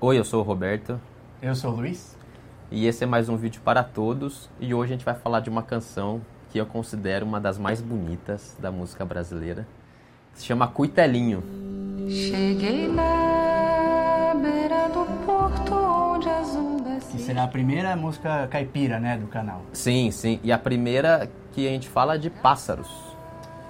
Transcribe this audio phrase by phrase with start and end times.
[0.00, 1.00] Oi, eu sou o Roberto
[1.40, 2.16] Eu sou o Luiz.
[2.70, 4.50] e esse é mais um vídeo para todos.
[4.60, 7.80] E hoje a gente vai falar de uma canção que eu considero uma das mais
[7.80, 9.66] bonitas da música brasileira.
[10.34, 11.42] Se chama Cuitelinho.
[12.08, 19.00] Cheguei na beira do porto onde as ondas Que se será a primeira música caipira,
[19.00, 19.62] né, do canal.
[19.72, 20.38] Sim, sim.
[20.42, 22.88] E a primeira que a gente fala de pássaros,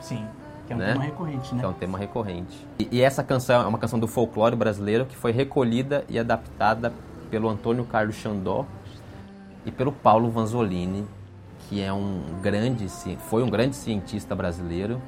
[0.01, 0.25] Sim.
[0.67, 0.93] Que é um Né?
[0.93, 1.61] tema recorrente, né?
[1.61, 2.67] que é um tema recorrente.
[2.79, 6.93] E, e essa canção é uma canção do folclore brasileiro que foi recolhida e adaptada
[7.31, 8.65] pelo Antônio Carlos Xandó
[9.65, 11.05] e pelo Paulo Vanzolini,
[11.69, 12.87] que é um grande,
[13.29, 15.01] foi um grande cientista brasileiro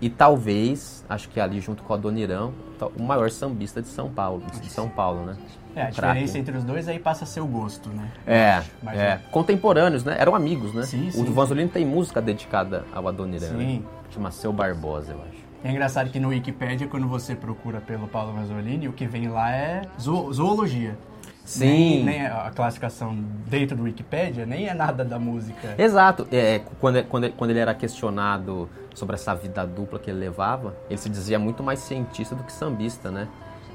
[0.00, 4.08] e talvez, acho que ali junto com a Adoniran, ta- o maior sambista de São
[4.08, 5.36] Paulo, de São Paulo, né?
[5.76, 8.10] É, a diferença entre os dois aí passa a ser o gosto, né?
[8.26, 8.62] É,
[8.96, 9.20] é.
[9.30, 10.16] contemporâneos, né?
[10.18, 10.82] Eram amigos, né?
[10.84, 11.24] Sim, o sim.
[11.24, 13.78] Vanzolini tem música dedicada ao Adoniran, Sim.
[13.78, 13.82] né?
[14.10, 15.40] Chama Seu Barbosa, eu acho.
[15.62, 19.50] É engraçado que no Wikipedia, quando você procura pelo Paulo Mazzolini, o que vem lá
[19.52, 20.96] é zo- zoologia.
[21.44, 21.66] Sim.
[21.66, 23.14] Nem, nem a classificação
[23.46, 25.74] dentro do Wikipedia, nem é nada da música.
[25.76, 26.26] Exato.
[26.32, 30.98] É, quando, quando, quando ele era questionado sobre essa vida dupla que ele levava, ele
[30.98, 33.28] se dizia muito mais cientista do que sambista, né?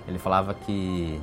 [0.07, 1.19] Ele falava que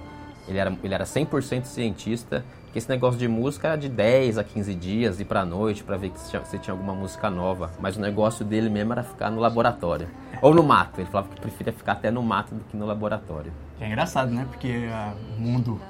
[0.49, 4.45] ele era, ele era 100% cientista, que esse negócio de música era de 10 a
[4.45, 7.71] 15 dias, ir pra noite pra ver se tinha, se tinha alguma música nova.
[7.79, 10.09] Mas o negócio dele mesmo era ficar no laboratório.
[10.41, 11.01] Ou no mato.
[11.01, 13.53] Ele falava que preferia ficar até no mato do que no laboratório.
[13.79, 14.47] É engraçado, né?
[14.49, 15.81] Porque ah, o mundo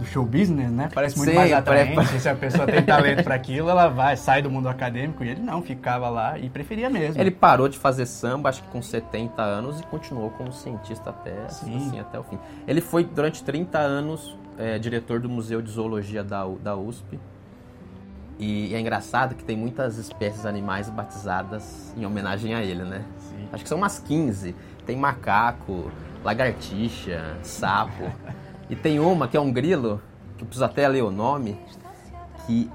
[0.00, 0.88] do show business, né?
[0.92, 2.18] Parece muito Sim, mais atraente.
[2.18, 5.22] Se a pessoa tem talento para aquilo, ela vai, sai do mundo acadêmico.
[5.22, 7.20] E ele não, ficava lá e preferia mesmo.
[7.20, 11.48] Ele parou de fazer samba, acho que com 70 anos, e continuou como cientista até,
[11.48, 11.76] Sim.
[11.76, 12.38] assim, até o fim.
[12.66, 17.18] Ele foi, durante 30 anos, é, diretor do Museu de Zoologia da, da USP.
[18.38, 23.04] E é engraçado que tem muitas espécies animais batizadas em homenagem a ele, né?
[23.18, 23.48] Sim.
[23.52, 24.56] Acho que são umas 15.
[24.86, 25.90] Tem macaco,
[26.24, 28.10] lagartixa, sapo.
[28.70, 30.00] e tem uma que é um grilo,
[30.38, 31.58] que eu preciso até ler o nome,
[32.46, 32.70] que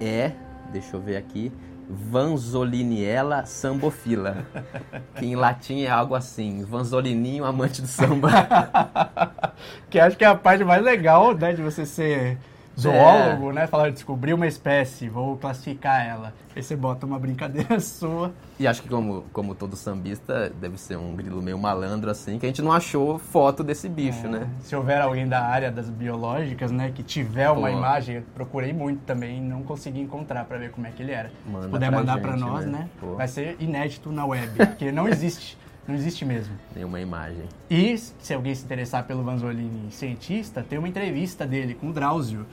[0.00, 0.32] é,
[0.72, 1.52] deixa eu ver aqui,
[1.88, 4.46] Vanzoliniella sambofila.
[5.16, 8.30] Que em latim é algo assim, Vanzolininho amante do samba.
[9.90, 11.52] Que acho que é a parte mais legal, né?
[11.52, 12.38] De você ser
[12.80, 13.66] zoólogo, né?
[13.66, 16.32] Falar, descobrir uma espécie, vou classificar ela.
[16.54, 18.32] Aí você bota uma brincadeira sua.
[18.58, 22.46] E acho que como, como todo sambista, deve ser um grilo meio malandro assim, que
[22.46, 24.48] a gente não achou foto desse bicho, né?
[24.60, 27.76] Se houver alguém da área das biológicas, né, que tiver uma Pô.
[27.76, 31.30] imagem, procurei muito também não consegui encontrar para ver como é que ele era.
[31.46, 32.88] Manda Se puder pra mandar para nós, né?
[33.02, 33.14] né?
[33.16, 35.58] Vai ser inédito na web, porque não existe.
[35.88, 36.54] Não existe mesmo.
[36.74, 37.42] Nenhuma imagem.
[37.68, 42.46] E se alguém se interessar pelo Vanzolini cientista, tem uma entrevista dele com o Drauzio,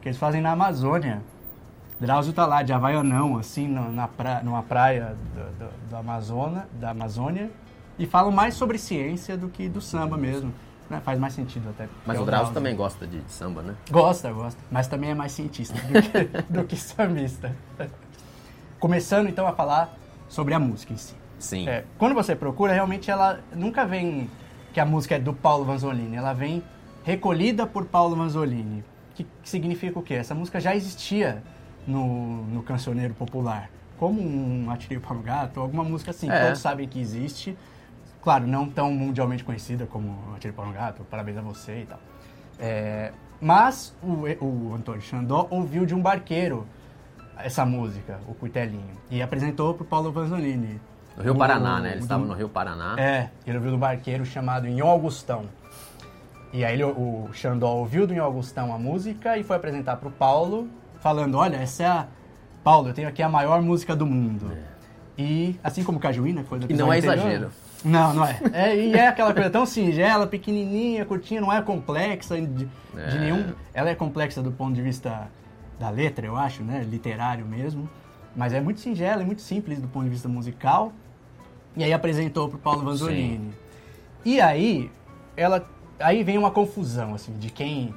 [0.00, 1.22] que eles fazem na Amazônia.
[2.00, 6.90] Drauzio tá lá de Havaianão, assim, na, pra, numa praia do, do, do Amazônia, da
[6.90, 7.50] Amazônia,
[7.98, 10.52] e falam mais sobre ciência do que do samba mesmo.
[10.88, 11.00] né?
[11.04, 11.88] Faz mais sentido até.
[12.06, 13.74] Mas porque o é Drauzio também gosta de, de samba, né?
[13.90, 14.60] Gosta, gosta.
[14.70, 17.54] Mas também é mais cientista do que, do que sambista.
[18.78, 19.92] Começando então a falar
[20.28, 21.14] sobre a música em si.
[21.38, 21.68] Sim.
[21.68, 24.30] É, quando você procura, realmente ela nunca vem
[24.72, 26.62] que a música é do Paulo Vanzolini, ela vem
[27.02, 28.84] recolhida por Paulo Vanzolini.
[29.18, 30.14] Que, que significa o quê?
[30.14, 31.42] Essa música já existia
[31.84, 33.68] no, no cancioneiro popular,
[33.98, 36.44] como um Atirei para o Gato, alguma música assim, É.
[36.44, 37.58] todos sabem que existe.
[38.22, 41.98] Claro, não tão mundialmente conhecida como Atirei para o Gato, Parabéns a Você e tal.
[42.60, 46.64] É, mas o, o Antônio Xandó ouviu de um barqueiro
[47.38, 50.80] essa música, o Cuitelinho, e apresentou para o Paulo Vanzolini.
[51.16, 51.88] No Rio O- Paraná, né?
[51.90, 52.94] Eles o estavam no Rio Paraná.
[52.96, 55.46] É, ele ouviu do barqueiro chamado Inhó Augustão.
[56.52, 60.10] E aí ele- o Xandó ouviu do Inhó Augustão a música e foi apresentar pro
[60.10, 60.68] Paulo,
[61.00, 62.06] falando, olha, essa é a...
[62.64, 64.50] Paulo, eu tenho aqui a maior música do mundo.
[65.16, 67.50] E assim como Cajuína, que foi do E não é anterior- exagero.
[67.84, 68.40] Não, não é.
[68.52, 68.76] é.
[68.76, 73.18] E é aquela coisa tão singela, pequenininha, curtinha, não é complexa de, de É.
[73.18, 73.52] nenhum...
[73.72, 75.28] Ela é complexa do ponto de vista
[75.78, 76.84] da letra, eu acho, né?
[76.88, 77.88] Literário mesmo.
[78.34, 80.92] Mas é muito singela e muito simples do ponto de vista musical.
[81.76, 83.52] E aí apresentou pro Paulo Vanzolini.
[84.24, 84.90] E aí,
[85.36, 85.64] ela,
[86.00, 87.94] aí vem uma confusão, assim, de quem...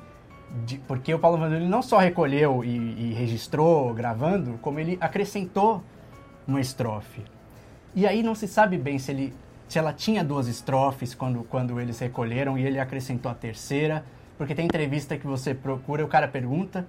[0.66, 2.70] de- porque o Paulo Vanzolini não só recolheu e,
[3.10, 5.84] e registrou gravando, como ele acrescentou
[6.48, 7.22] uma estrofe.
[7.96, 9.34] E aí não se sabe bem se ele
[9.68, 14.04] se ela tinha duas estrofes quando, quando eles recolheram e ele acrescentou a terceira,
[14.38, 16.86] porque tem entrevista que você procura, o cara pergunta,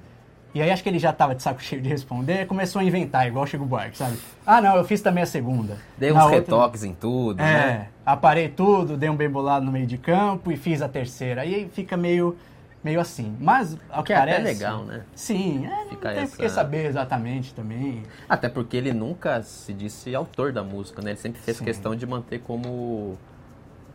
[0.54, 3.26] e aí acho que ele já tava de saco cheio de responder, começou a inventar,
[3.26, 4.18] igual o Chico Buarque, sabe?
[4.46, 5.76] Ah, não, eu fiz também a segunda.
[5.96, 7.88] Dei Na uns outra- retoques em tudo, É, né?
[8.04, 11.42] aparei tudo, dei um bem bolado no meio de campo e fiz a terceira.
[11.42, 12.36] Aí fica meio,
[12.82, 13.36] meio assim.
[13.40, 14.44] Mas, ao que Que é até parece...
[14.44, 15.02] legal, né?
[15.14, 18.02] Sim, é, não Fica tem essa- por que saber exatamente também.
[18.28, 21.10] Até porque ele nunca se disse autor da música, né?
[21.12, 21.64] Ele sempre fez Sim.
[21.64, 23.16] questão de manter como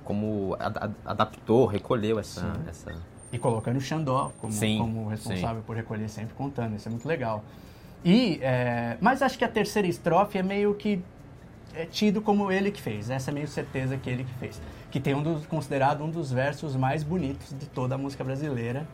[0.04, 2.54] como ad- adaptou, recolheu essa, Sim.
[2.69, 2.92] essa
[3.32, 7.08] E colocando o Xandó como, Sim, como responsável por recolher sempre contando, isso é muito
[7.08, 7.44] legal.
[8.06, 11.04] E, é, mas acho que a terceira estrofe é meio que
[11.74, 14.62] é tido como ele que fez, essa é meio certeza que ele que fez.
[14.90, 18.88] Que tem um dos, considerado um dos versos mais bonitos de toda a música brasileira,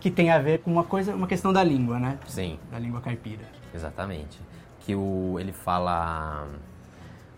[0.00, 2.18] que tem a ver com uma coisa, uma questão da língua, né?
[2.26, 3.44] Sim, Da língua caipira.
[3.74, 4.38] exatamente.
[4.80, 6.46] Que o, ele fala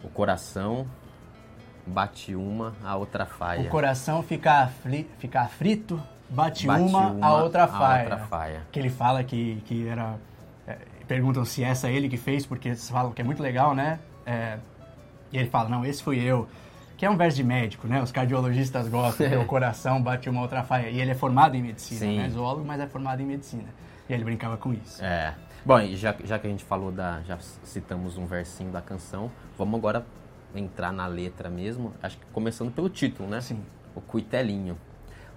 [0.02, 0.86] o coração
[1.86, 3.62] bate uma, a outra faia.
[3.62, 8.02] O coração fica, afli, fica aflito, bate, Bate uma, a outra a faia.
[8.02, 8.62] outra faia.
[8.72, 10.14] Que ele fala que, que era.
[10.66, 10.76] é,
[11.06, 13.98] perguntam se essa é ele que fez, porque eles falam que é muito legal, né?
[14.24, 14.58] É,
[15.32, 16.48] e ele fala, não, esse fui eu.
[16.96, 18.02] Que é um verso de médico, né?
[18.02, 20.88] Os cardiologistas gostam, que o coração bate uma outra faia.
[20.88, 22.16] E ele é formado em medicina, Sim.
[22.18, 22.28] né?
[22.30, 23.68] Zoólogo, mas é formado em medicina.
[24.08, 25.04] E ele brincava com isso.
[25.04, 25.34] É.
[25.64, 27.20] Bom, e já, já que a gente falou da.
[27.22, 30.06] Já citamos um versinho da canção, vamos agora
[30.54, 31.92] entrar na letra mesmo.
[32.02, 33.40] Acho que começando pelo título, né?
[33.40, 33.60] Sim.
[33.94, 34.78] O Cuitelinho.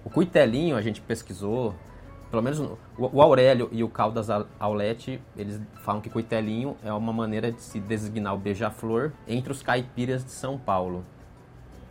[0.04, 1.74] O Cuitelinho a gente pesquisou,
[2.30, 7.12] pelo menos o, o Aurélio e o Caldas Aulete, eles falam que Cuitelinho é uma
[7.12, 11.04] maneira de se designar o beija-flor entre os caipiras de São Paulo.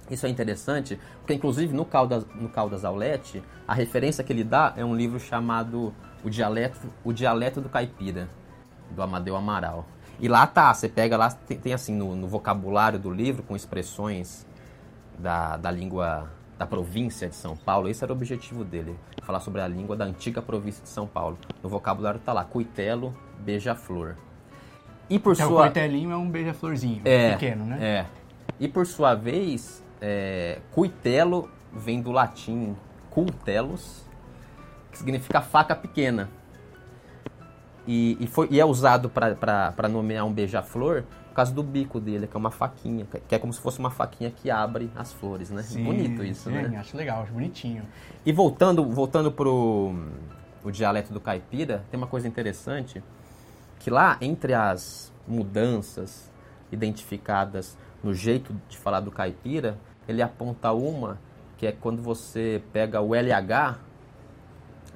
[0.09, 4.73] Isso é interessante, porque inclusive no Caldas, no Caldas Aulete, a referência que ele dá
[4.75, 8.27] é um livro chamado O Dialeto, o Dialeto do Caipira,
[8.89, 9.85] do Amadeu Amaral.
[10.19, 13.55] E lá tá, você pega lá, tem, tem assim no, no vocabulário do livro, com
[13.55, 14.47] expressões
[15.17, 16.29] da, da língua
[16.59, 20.03] da província de São Paulo, esse era o objetivo dele, falar sobre a língua da
[20.03, 21.37] antiga província de São Paulo.
[21.63, 24.17] No vocabulário tá lá, cuitelo, beija-flor.
[25.09, 25.61] E por Então, o sua...
[25.63, 27.77] coitelinho é um beija-florzinho, É, pequeno, né?
[27.81, 28.05] É.
[28.59, 32.75] E por sua vez, é, cuitelo vem do latim
[33.09, 34.05] cultelos,
[34.91, 36.29] que significa faca pequena.
[37.91, 42.27] E, e, foi, e é usado para nomear um beija-flor por causa do bico dele,
[42.27, 45.49] que é uma faquinha, que é como se fosse uma faquinha que abre as flores,
[45.49, 45.63] né?
[45.63, 46.77] Sim, Bonito isso, sim, né?
[46.77, 47.81] acho legal, acho bonitinho.
[48.23, 49.95] E voltando, voltando pro
[50.63, 53.01] o dialeto do caipira, tem uma coisa interessante,
[53.79, 56.31] que lá entre as mudanças
[56.71, 61.17] identificadas no jeito de falar do caipira, ele aponta uma
[61.57, 63.79] que é quando você pega o LH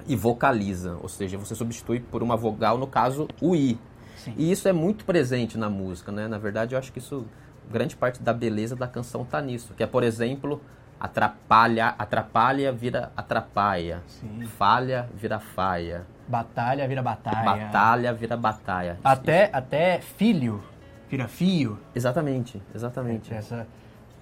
[0.06, 3.78] e vocaliza, ou seja, você substitui por uma vogal, no caso, o I.
[4.16, 4.34] Sim.
[4.36, 6.26] E isso é muito presente na música, né?
[6.28, 7.26] Na verdade, eu acho que isso,
[7.70, 10.60] grande parte da beleza da canção tá nisso, que é, por exemplo,
[10.98, 14.44] atrapalha, atrapalha vira atrapalha, Sim.
[14.58, 17.42] falha vira faia, Batalha vira batalha.
[17.66, 18.98] batalha vira batalha.
[19.04, 20.62] Até, até filho
[21.10, 21.78] vira fio.
[21.94, 23.32] Exatamente, exatamente.
[23.34, 23.66] Essa,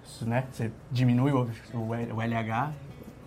[0.04, 0.44] isso, né?
[0.50, 2.72] Você diminui o, o, o LH,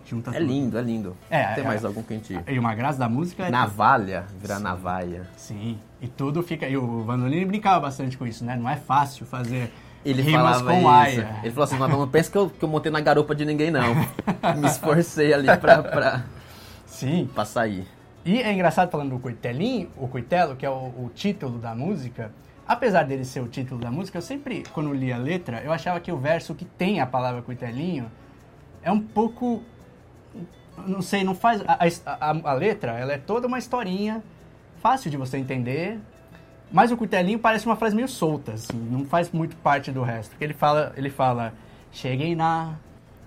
[0.06, 0.46] junta É tudo.
[0.46, 1.16] lindo, é lindo.
[1.30, 2.40] É, Tem é- mais algum que a gente...
[2.48, 3.50] E uma graça da música é...
[3.50, 5.28] Navalha vira navalha.
[5.36, 6.68] Sim, e tudo fica...
[6.68, 8.56] E o Vandolini brincava bastante com isso, né?
[8.56, 9.72] Não é fácil fazer
[10.06, 10.88] Ele rimas falava com isso.
[10.90, 11.36] aia.
[11.44, 13.72] Ele falou assim, mas não pensa que eu, que eu montei na garupa de ninguém,
[13.72, 13.96] não.
[14.58, 16.24] Me esforcei ali pra, pra,
[16.86, 17.88] Sim, pra sair.
[18.24, 22.32] E é engraçado falando do Coitelinho, o Coitelo, que é o, o título da música.
[22.68, 26.00] Apesar dele ser o título da música, eu sempre, quando li a letra, eu achava
[26.00, 28.12] que o verso que tem a palavra Coitelinho
[28.82, 29.62] é um pouco.
[30.86, 31.62] Não sei, não faz.
[31.68, 31.78] A,
[32.30, 34.24] a- a letra, ela é toda uma historinha,
[34.82, 36.00] fácil de você entender.
[36.72, 40.32] Mas o Coitelinho parece uma frase meio solta, assim, não faz muito parte do resto.
[40.32, 41.54] Porque ele fala, ele fala:
[41.92, 42.74] Cheguei na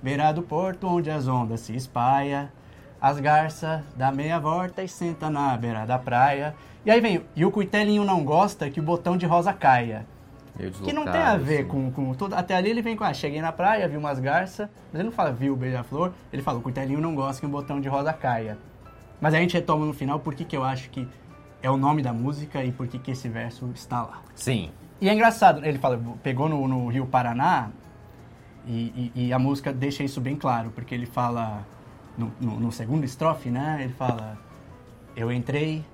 [0.02, 2.52] beira do porto onde as ondas se espalha,
[3.00, 6.54] as garças dá meia volta e senta na beira da praia.
[6.84, 10.04] E aí vem, e o Cuitelinho não gosta que o botão de rosa caia.
[10.84, 11.68] Que não tem a ver assim.
[11.68, 12.34] com, com tudo.
[12.34, 15.12] Até ali ele vem com, ah, cheguei na praia, vi umas garças, mas ele não
[15.12, 18.12] fala, viu o beija-flor, ele fala, o Cuitelinho não gosta que um botão de rosa
[18.12, 18.58] caia.
[19.20, 21.06] Mas aí a gente retoma no final por que eu acho que
[21.62, 24.22] é o nome da música e por que que esse verso está lá.
[24.34, 24.70] Sim.
[25.00, 27.70] E é engraçado, ele fala, pegou no, no Rio Paraná
[28.66, 31.64] e, e- e a música deixa isso bem claro, porque ele fala,
[32.16, 33.78] no, no- no segundo estrofe, né?
[33.82, 34.36] Ele fala,
[35.16, 35.84] eu entrei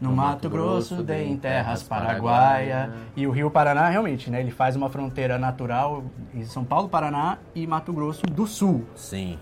[0.00, 2.92] no, Mato, Grosso, dei em terras paraguaia.
[3.16, 4.40] E o Rio Paraná, realmente, né?
[4.40, 8.84] Ele faz uma fronteira natural em São Paulo, Paraná e Mato Grosso do Sul.
[8.94, 9.38] Sim.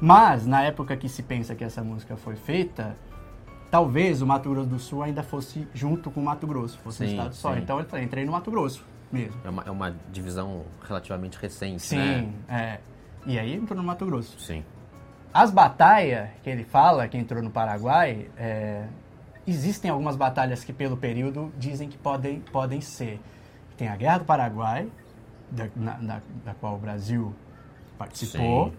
[0.00, 2.96] Mas, na época que se pensa que essa música foi feita,
[3.70, 7.06] talvez o Mato Grosso do Sul ainda fosse junto com o Mato Grosso, fosse um
[7.06, 7.52] Sim, estado só.
[7.52, 7.60] sim.
[7.60, 9.40] Então ele falou, entrei no Mato Grosso mesmo.
[9.44, 12.28] É uma, é uma divisão relativamente recente, Sim, né?
[12.48, 12.80] é.
[13.26, 14.38] E aí entrou no Mato Grosso.
[14.38, 14.64] Sim.
[15.32, 18.84] As batalhas que ele fala, que entrou no Paraguai, é,
[19.50, 23.20] existem algumas batalhas que pelo período dizem que podem, podem ser.
[23.76, 24.88] Tem a Guerra do Paraguai,
[25.50, 27.34] da, na- na- da qual o Brasil
[27.96, 28.68] participou.
[28.70, 28.72] Sim.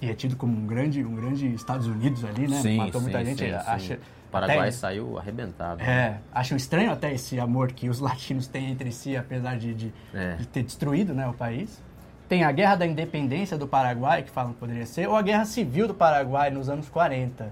[0.00, 2.60] E é tido como um grande, um grande Estados Unidos ali, né?
[2.60, 3.38] Sim, Matou muita sim, gente.
[3.44, 3.94] sim, acha.
[4.28, 5.82] O Paraguai até- saiu arrebentado.
[5.82, 9.92] é, acham estranho até esse amor que os latinos têm entre si, apesar de, de,
[10.14, 10.34] É.
[10.36, 11.82] de ter destruído né, o país.
[12.28, 15.46] tem a Guerra da Independência do Paraguai, que falam que poderia ser, ou a Guerra
[15.46, 17.50] Civil do Paraguai nos anos 40.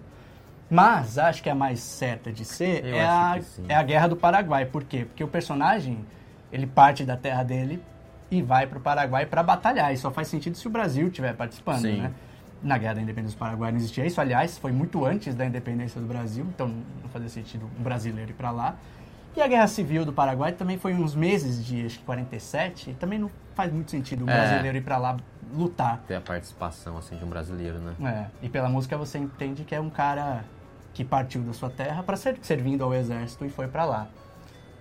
[0.69, 4.17] Mas acho que a mais certa de ser Eu é a, é a Guerra do
[4.17, 4.67] Paraguai.
[4.67, 5.05] Por quê?
[5.05, 6.05] Porque o personagem,
[6.53, 7.83] ele parte da terra dele
[8.31, 9.93] e vai para o Paraguai para batalhar.
[9.93, 12.01] E só faz sentido se o Brasil estiver participando, Sim.
[12.03, 12.13] né?
[12.63, 14.21] Na Guerra da Independência do Paraguai não existia isso.
[14.21, 16.67] Aliás, foi muito antes da independência do Brasil, então
[17.03, 18.75] não fazia sentido um brasileiro ir para lá.
[19.37, 22.95] E a Guerra Civil do Paraguai também foi uns meses de, acho que 47, e
[22.95, 24.35] também não faz muito sentido um É.
[24.35, 25.17] brasileiro ir para lá
[25.55, 25.99] lutar.
[26.09, 27.95] Ter a participação assim de um brasileiro, né?
[28.03, 30.43] É, e pela música você entende que é um cara
[30.97, 34.07] que partiu da sua terra para ser servindo ao exército e foi para lá.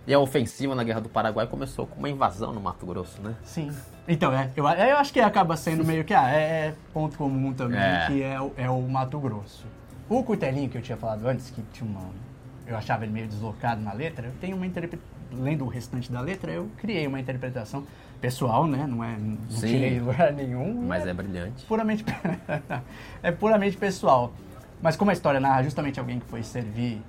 [0.08, 3.36] E a ofensiva na Guerra do Paraguai começou com uma invasão no Mato Grosso, né?
[3.44, 3.70] Sim.
[4.08, 7.52] Então, é, eu, eu acho que acaba sendo meio que, ah, é, é ponto comum
[7.54, 8.06] também, É.
[8.08, 9.66] que é, o- é o Mato Grosso.
[10.08, 12.02] O Cuitelinho que eu tinha falado antes, que tinha uma.
[12.66, 15.14] Eu achava ele meio deslocado na letra, eu tenho uma interpretação.
[15.34, 17.84] Lendo o restante da letra, eu criei uma interpretação
[18.22, 18.86] pessoal, né?
[18.88, 19.18] Não é.
[19.18, 19.68] Não Sim.
[19.68, 20.82] tirei lugar nenhum.
[20.84, 21.66] Mas é brilhante.
[21.66, 22.06] puramente
[23.22, 24.32] é puramente pessoal.
[24.82, 27.02] Mas como a história narra justamente alguém que foi servir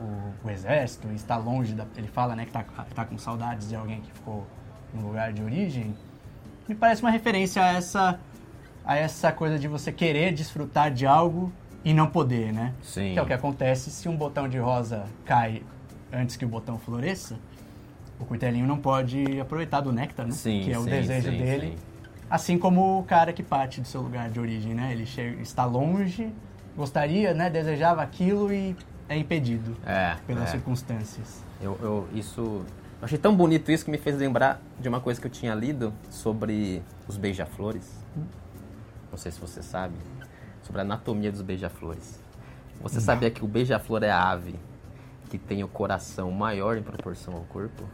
[0.00, 2.64] o, o exército e está longe da, ele fala, né, que está
[2.94, 4.46] tá com saudades de alguém que ficou
[4.92, 5.94] no lugar de origem,
[6.68, 8.20] me parece uma referência a essa
[8.84, 11.52] a essa coisa de você querer desfrutar de algo
[11.84, 12.72] e não poder, né?
[12.82, 13.14] Sim.
[13.14, 15.62] Que é o que acontece se um botão de rosa cai
[16.12, 17.36] antes que o botão floresça.
[18.18, 20.32] O cuitelinho não pode aproveitar do néctar, né?
[20.32, 21.76] Sim, que é o sim, desejo sim, dele.
[21.76, 21.76] sim.
[22.30, 24.92] Assim como o cara que parte do seu lugar de origem, né?
[24.92, 26.32] Ele chega, está longe,
[26.76, 27.48] gostaria, né?
[27.50, 28.76] Desejava aquilo e
[29.08, 30.16] é impedido É.
[30.26, 30.46] pelas é.
[30.46, 31.42] circunstâncias.
[31.60, 32.64] Eu, eu- isso.
[33.00, 35.92] Achei tão bonito isso que me fez lembrar de uma coisa que eu tinha lido
[36.10, 37.90] sobre os beija-flores.
[39.10, 39.94] Não sei se você sabe.
[40.62, 42.18] Sobre a anatomia dos beija-flores.
[42.80, 44.54] Você sabia que o beija-flor é a ave
[45.30, 47.84] que tem o coração maior em proporção ao corpo?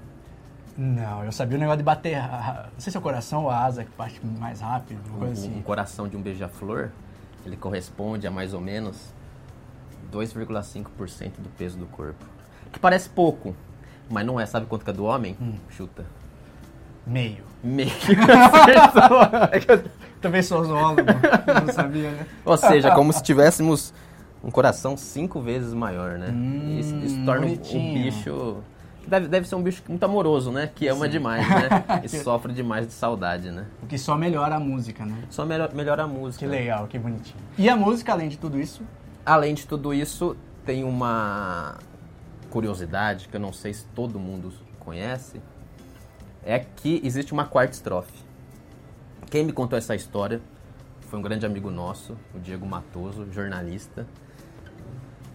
[0.77, 2.17] Não, eu sabia o negócio de bater.
[2.17, 5.17] a- Não sei se é o coração ou a asa que parte mais rápido, uma
[5.17, 5.62] O, coisa o assim.
[5.62, 6.91] coração de um beija-flor,
[7.45, 8.97] ele corresponde a mais ou menos
[10.13, 12.25] 2,5% do peso do corpo.
[12.73, 13.55] Que parece pouco,
[14.11, 14.47] mas não é.
[14.47, 15.37] Sabe quanto que é do homem?
[15.41, 15.55] Hum.
[15.71, 16.05] Chuta.
[17.07, 17.45] Meio.
[17.63, 17.91] Meio.
[20.21, 21.03] Também sou zoólogo,
[21.67, 22.27] não sabia, né?
[22.45, 23.93] Ou seja, como se tivéssemos
[24.43, 26.29] um coração cinco vezes maior, né?
[26.31, 28.63] Hum, isso, isso torna o- o bonitinho.
[29.02, 29.11] Bicho.
[29.11, 30.71] Deve, deve ser um bicho muito amoroso, né?
[30.75, 31.68] Que ama demais, né?
[32.02, 33.66] E sofre demais de saudade, né?
[33.82, 35.25] O que só melhora a música, né?
[35.28, 36.44] Só melhor, melhora a música.
[36.44, 37.37] Que legal, que bonitinho.
[37.59, 38.82] E a música, além de tudo isso,
[39.25, 41.78] Além de tudo isso, tem uma
[42.50, 45.40] curiosidade que eu não sei se todo mundo conhece,
[46.44, 48.12] é que existe uma quarta estrofe.
[49.30, 50.40] Quem me contou essa história
[51.02, 54.04] foi um grande amigo nosso, o Diego Matoso, jornalista,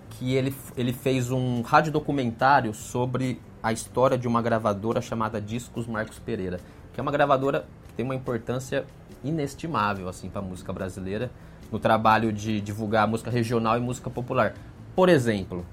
[0.10, 6.18] que ele, ele fez um radiodocumentário sobre a história de uma gravadora chamada Discos Marcos
[6.20, 6.60] Pereira,
[6.94, 8.86] que é uma gravadora que tem uma importância
[9.24, 11.30] inestimável assim para a música brasileira
[11.72, 14.54] no trabalho de divulgar música regional e música popular.
[14.96, 15.66] Por exemplo,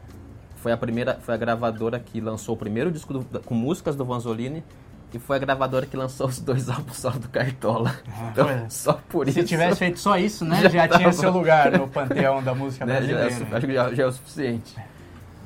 [0.56, 4.04] foi a primeira, foi a gravadora que lançou o primeiro disco do- com músicas do
[4.04, 4.64] Vanzolini
[5.12, 7.94] e foi a gravadora que lançou os dois álbuns só do Cartola.
[8.32, 8.66] Então, olha.
[8.70, 9.38] só por isso.
[9.38, 10.62] se tivesse feito só isso, né?
[10.62, 11.12] Já Já, tinha tava.
[11.12, 13.30] seu lugar no panteão da música né, já é, brasileira.
[13.50, 14.74] su- acho que já, já é o suficiente.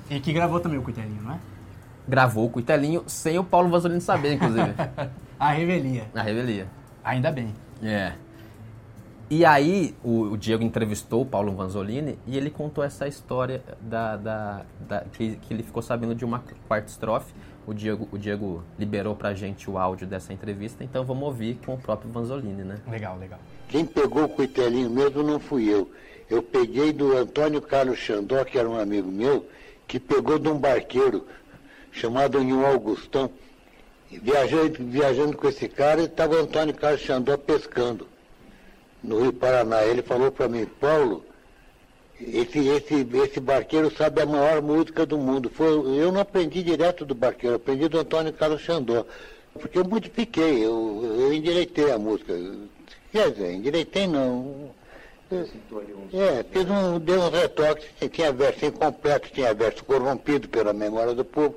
[0.09, 1.39] E que gravou também o Cuitelinho, não é?
[2.09, 4.73] Gravou com o Itelinho sem o Paulo Vanzolini saber, inclusive.
[5.39, 6.07] A revelia.
[6.15, 6.67] na revelia.
[7.05, 7.55] Ainda bem.
[7.83, 8.13] É.
[9.31, 14.17] E aí, o, o Diego entrevistou o Paulo Vanzolini e ele contou essa história da,
[14.17, 17.33] da, da- que, que ele ficou sabendo de uma quarta estrofe.
[17.67, 21.75] O Diego, o Diego liberou pra gente o áudio dessa entrevista, então vamos ouvir com
[21.75, 22.79] o próprio Vanzolini, né?
[22.91, 23.39] Legal, legal.
[23.69, 25.91] Quem pegou o cuitelinho mesmo não fui eu.
[26.31, 29.47] Eu peguei do Antônio Carlos Xandó, que era um amigo meu,
[29.87, 31.27] que pegou de um barqueiro
[31.93, 33.31] chamado Nil Augustão.
[34.11, 38.09] Viajando, viajando com esse cara, estava Antônio Carlos Xandó pescando
[39.03, 39.85] no Rio Paraná.
[39.85, 41.25] Ele falou para mim, Paulo,
[42.21, 45.51] esse, esse, esse barqueiro sabe a maior música do mundo.
[45.51, 49.05] Foi, eu não aprendi direto do barqueiro, aprendi do Antônio Carlos Xandó.
[49.53, 52.35] Porque eu modifiquei, eu, eu endireitei a música.
[53.13, 54.71] Quer dizer, endireitei não.
[55.31, 61.25] É, fiz um, dei uns retoques, tinha verso incompleto, tinha verso corrompido pela memória do
[61.25, 61.57] povo.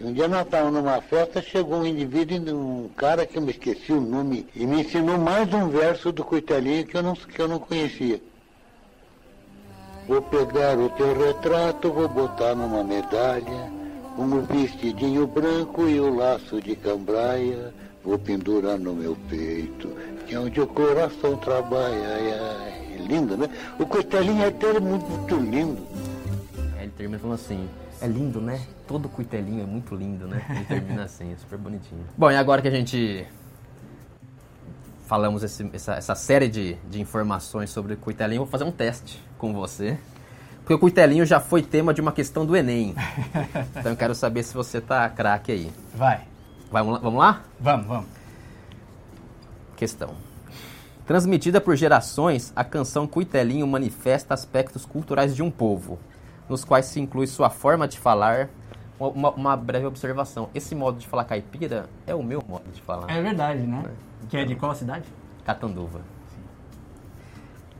[0.00, 3.92] Um dia nós estávamos numa festa, chegou um indivíduo, um cara que eu me esqueci
[3.92, 7.46] o nome, e me ensinou mais um verso do Coitelinho que eu não, que eu
[7.46, 8.18] não conhecia.
[10.08, 13.70] Vou pegar o teu retrato, vou botar numa medalha,
[14.16, 19.88] um vestidinho branco e o laço de cambraia, vou pendurar no meu peito,
[20.26, 22.16] que é onde o coração trabalha.
[22.16, 23.06] Ai, ai.
[23.06, 23.48] Lindo, né?
[23.78, 25.82] O Coitelinho é dele muito, muito lindo.
[26.78, 27.68] Ele termina falando assim:
[28.00, 28.60] é lindo, né?
[28.86, 30.44] Todo cuitelinho é muito lindo, né?
[30.50, 32.04] Ele termina assim, é super bonitinho.
[32.16, 33.26] Bom, e agora que a gente
[35.06, 38.70] falamos esse- essa, essa série de, de informações sobre o Cuitelinho, eu vou fazer um
[38.72, 39.98] teste com você.
[40.60, 42.94] Porque o Cuitelinho já foi tema de uma questão do Enem.
[43.76, 45.72] então eu quero saber se você tá craque aí.
[45.94, 46.22] Vai.
[46.70, 46.98] Vamos lá?
[47.00, 47.42] Vamos lá?
[47.58, 48.06] Vamos, vamos.
[49.76, 50.14] Questão.
[51.06, 55.98] Transmitida por gerações, a canção Cuitelinho manifesta aspectos culturais de um povo,
[56.50, 58.50] nos quais se inclui sua forma de falar.
[58.98, 63.08] Uma, uma breve observação: esse modo de falar caipira é o meu modo de falar.
[63.08, 63.84] É verdade, né?
[64.28, 65.04] Que é de qual cidade?
[65.44, 66.00] Catanduva.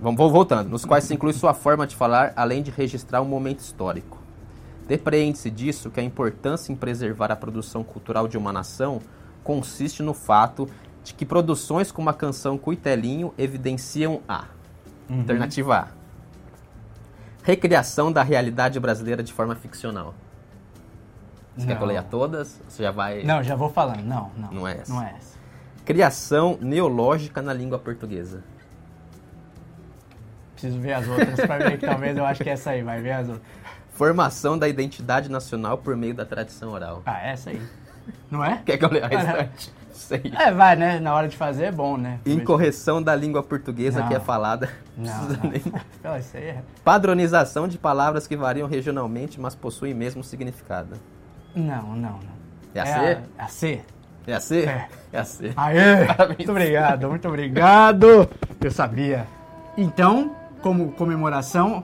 [0.01, 0.71] Vamos voltando.
[0.71, 4.19] Nos quais se inclui sua forma de falar, além de registrar um momento histórico.
[4.89, 9.01] Depreende-se disso que a importância em preservar a produção cultural de uma nação
[9.45, 10.69] consiste no fato
[11.05, 14.47] de que produções como a canção Cuitelinho evidenciam a
[15.09, 16.00] Alternativa A.
[17.51, 20.15] Recriação da realidade brasileira de forma ficcional.
[21.57, 21.89] Você quer que eu Não.
[21.89, 22.61] leia todas?
[22.69, 23.25] Você já vai.
[23.25, 24.05] Não, já vou falando.
[24.05, 24.53] Não, não.
[24.53, 24.93] Não é essa.
[24.95, 25.37] Não é essa.
[25.85, 28.45] Criação neológica na língua portuguesa.
[30.53, 32.85] Preciso ver as outras pra ver que talvez eu acho que é essa aí.
[32.85, 33.45] Vai ver as outras.
[33.91, 37.03] Formação da identidade nacional por meio da tradição oral.
[37.05, 37.61] Ah, essa aí.
[38.31, 38.63] Não é?
[38.65, 39.17] Quer que eu leia a não.
[39.19, 39.73] restante?
[39.95, 40.23] Sei.
[40.39, 40.99] É, vai, né?
[41.01, 42.19] Na hora de fazer é bom, né?
[42.25, 44.09] Incorreção da língua portuguesa Não.
[44.09, 44.69] que é falada.
[44.97, 45.51] Não, não.
[45.51, 45.61] nem-
[46.03, 46.63] Pô, isso aí é...
[46.85, 50.97] Padronização de palavras que variam regionalmente, mas possuem mesmo significado.
[51.55, 52.41] Não, não, não.
[52.75, 53.19] É a C?
[53.39, 53.81] A, a C.
[54.27, 54.63] É a C?
[54.65, 54.89] É.
[55.13, 55.53] É a C.
[55.57, 56.05] Aê!
[56.07, 56.37] Parabéns.
[56.39, 58.29] Muito obrigado, muito obrigado!
[58.63, 59.27] Eu sabia.
[59.77, 61.83] Então, como comemoração,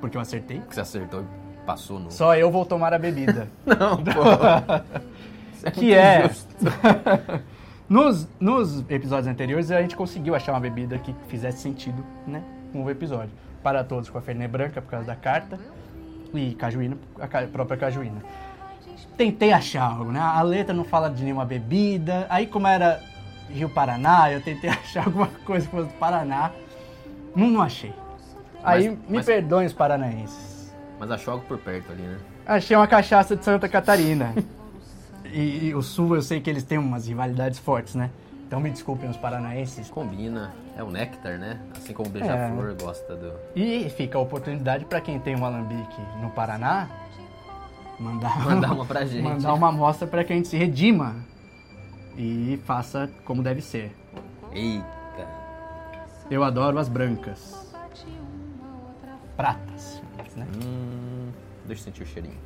[0.00, 2.10] porque eu acertei, Você acertou e passou no.
[2.10, 3.48] só eu vou tomar a bebida.
[3.64, 4.10] Não, pô.
[5.54, 6.30] Isso que muito é.
[7.88, 12.42] Nos, nos episódios anteriores, a gente conseguiu achar uma bebida que fizesse sentido, né?
[12.72, 13.30] Com o episódio.
[13.62, 15.56] Para todos com a Fernet Branca por causa da carta
[16.34, 18.22] e cajuína, a própria cajuína.
[19.16, 20.18] Tentei achar algo, né?
[20.18, 22.26] A letra não fala de nenhuma bebida.
[22.28, 23.00] Aí, como era
[23.48, 26.50] Rio Paraná, eu tentei achar alguma coisa que fosse do Paraná.
[27.36, 27.94] Não, não achei.
[28.64, 30.74] Aí, Mas- me mas- perdoem os paranaenses.
[30.98, 32.18] Mas achou algo por perto ali, né?
[32.44, 34.34] Achei uma cachaça de Santa Catarina.
[35.36, 38.10] e, e o Sul, eu sei que eles têm umas rivalidades fortes, né?
[38.46, 39.90] Então me desculpem os paranaenses.
[39.90, 40.54] Combina.
[40.76, 41.60] É o néctar, né?
[41.76, 43.32] Assim como o beija-flor gosta do.
[43.54, 46.88] E fica a oportunidade para quem tem um alambique no Paraná,
[47.98, 49.22] mandar, Mandar uma pra gente.
[49.22, 51.16] mandar uma amostra para que a gente se redima
[52.16, 53.94] e faça como deve ser.
[54.52, 55.26] Eita.
[56.30, 57.74] Eu adoro as brancas.
[59.36, 60.02] Pratas,
[60.34, 60.46] né?
[60.64, 61.30] Hum,
[61.66, 62.38] deixa eu sentir o cheirinho.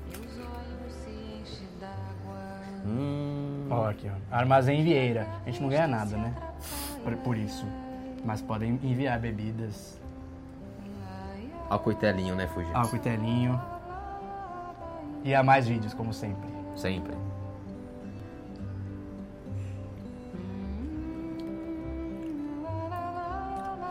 [2.86, 4.34] Hum, Ó, aqui, ó.
[4.36, 5.26] Armazém Vieira.
[5.46, 6.34] A gente não ganha nada, né?
[7.04, 7.66] Por, por isso.
[8.24, 9.98] Mas podem enviar bebidas,
[11.70, 12.68] ó o coitelinho, né, Fuji?
[12.74, 13.60] álcool e telinho.
[15.24, 16.48] E a mais vídeos, como sempre.
[16.76, 17.14] Sempre.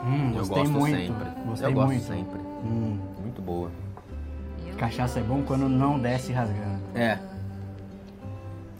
[0.06, 0.97] Hum, Eu gostei gosto muito.
[0.97, 1.30] sempre.
[1.45, 2.04] Gostei eu gosto muito.
[2.04, 2.39] sempre.
[2.63, 3.71] Hum, Muito boa.
[4.78, 6.80] cachaça é bom quando não desce rasgando.
[6.95, 7.19] É.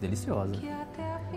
[0.00, 0.54] Deliciosa.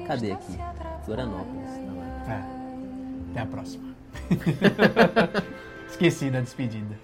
[0.08, 0.58] Cadê aqui?
[1.06, 1.70] Florianópolis.
[1.70, 2.34] Tá lá.
[2.34, 3.32] É.
[3.32, 3.94] Até a próxima.
[5.90, 6.98] Esqueci da despedida.